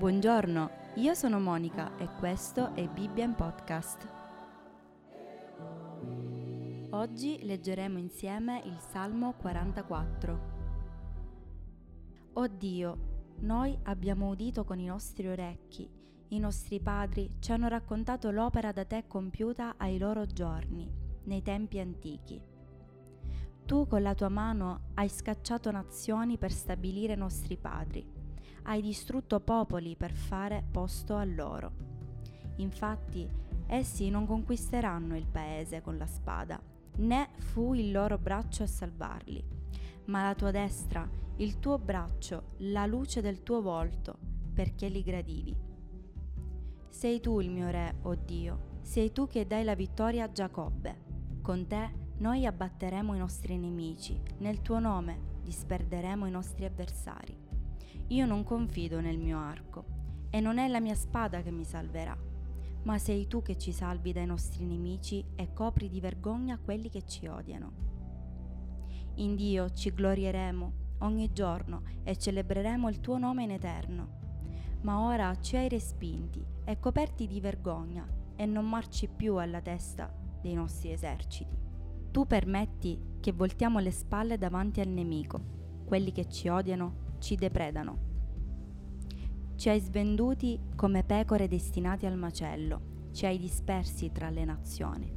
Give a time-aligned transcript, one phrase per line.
[0.00, 4.08] Buongiorno, io sono Monica e questo è Bibbia Podcast.
[6.92, 10.40] Oggi leggeremo insieme il Salmo 44.
[12.32, 12.98] O Dio,
[13.40, 15.86] noi abbiamo udito con i nostri orecchi,
[16.28, 20.90] i nostri padri ci hanno raccontato l'opera da te compiuta ai loro giorni,
[21.24, 22.40] nei tempi antichi.
[23.66, 28.19] Tu con la tua mano hai scacciato nazioni per stabilire nostri padri
[28.70, 31.72] hai distrutto popoli per fare posto a loro.
[32.56, 33.28] Infatti,
[33.66, 36.60] essi non conquisteranno il paese con la spada,
[36.98, 39.44] né fu il loro braccio a salvarli,
[40.04, 41.08] ma la tua destra,
[41.38, 44.16] il tuo braccio, la luce del tuo volto,
[44.54, 45.56] perché li gradivi.
[46.88, 50.30] Sei tu il mio re, o oh Dio, sei tu che dai la vittoria a
[50.30, 51.08] Giacobbe.
[51.42, 57.48] Con te noi abbatteremo i nostri nemici, nel tuo nome disperderemo i nostri avversari.
[58.08, 59.84] Io non confido nel mio arco,
[60.30, 62.16] e non è la mia spada che mi salverà,
[62.84, 67.04] ma sei tu che ci salvi dai nostri nemici e copri di vergogna quelli che
[67.04, 67.88] ci odiano.
[69.16, 74.18] In Dio ci glorieremo ogni giorno e celebreremo il tuo nome in eterno.
[74.82, 80.10] Ma ora ci hai respinti e coperti di vergogna e non marci più alla testa
[80.40, 81.54] dei nostri eserciti.
[82.10, 88.08] Tu permetti che voltiamo le spalle davanti al nemico, quelli che ci odiano ci depredano.
[89.54, 95.12] Ci hai svenduti come pecore destinati al macello, ci hai dispersi tra le nazioni.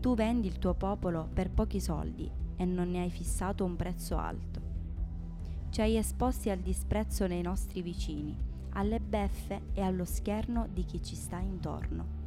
[0.00, 4.16] Tu vendi il tuo popolo per pochi soldi e non ne hai fissato un prezzo
[4.16, 4.62] alto.
[5.70, 8.36] Ci hai esposti al disprezzo nei nostri vicini,
[8.70, 12.22] alle beffe e allo scherno di chi ci sta intorno.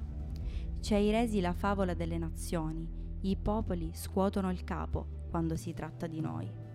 [0.81, 2.87] Ci hai resi la favola delle nazioni,
[3.21, 6.65] i popoli scuotono il capo quando si tratta di noi.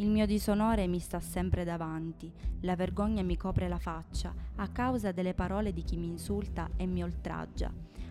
[0.00, 5.12] Il mio disonore mi sta sempre davanti, la vergogna mi copre la faccia a causa
[5.12, 7.70] delle parole di chi mi insulta e mi oltraggia,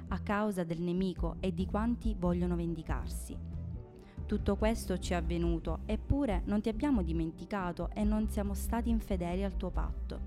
[0.09, 3.35] a causa del nemico e di quanti vogliono vendicarsi.
[4.27, 9.43] Tutto questo ci è avvenuto, eppure non ti abbiamo dimenticato e non siamo stati infedeli
[9.43, 10.19] al tuo patto.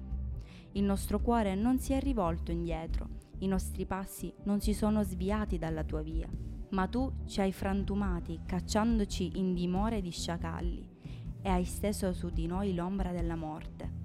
[0.73, 3.09] Il nostro cuore non si è rivolto indietro,
[3.39, 6.29] i nostri passi non si sono sviati dalla tua via,
[6.71, 10.93] ma tu ci hai frantumati cacciandoci in dimore di sciacalli
[11.43, 14.01] e hai steso su di noi l'ombra della morte.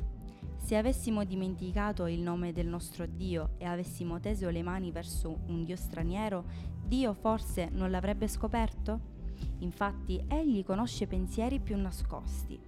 [0.58, 5.64] Se avessimo dimenticato il nome del nostro Dio e avessimo teso le mani verso un
[5.64, 6.44] Dio straniero,
[6.84, 9.16] Dio forse non l'avrebbe scoperto?
[9.60, 12.60] Infatti Egli conosce pensieri più nascosti.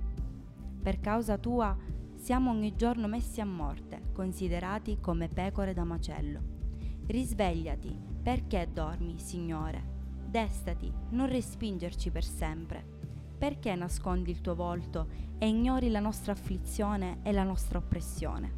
[0.82, 1.76] Per causa tua
[2.16, 6.42] siamo ogni giorno messi a morte, considerati come pecore da macello.
[7.08, 9.98] Risvegliati, perché dormi, Signore?
[10.26, 12.99] Destati, non respingerci per sempre
[13.40, 15.08] perché nascondi il tuo volto
[15.38, 18.52] e ignori la nostra afflizione e la nostra oppressione?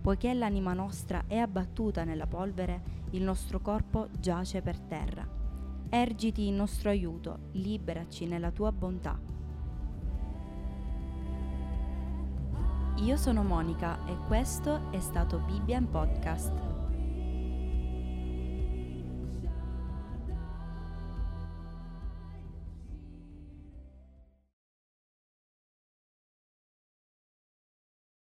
[0.00, 5.28] Poiché l'anima nostra è abbattuta nella polvere, il nostro corpo giace per terra.
[5.88, 9.18] Ergiti in nostro aiuto, liberaci nella tua bontà.
[12.98, 16.71] Io sono Monica e questo è stato Bibbia in Podcast.